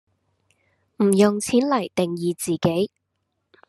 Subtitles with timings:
[0.97, 2.91] 唔用「錢」黎定義自己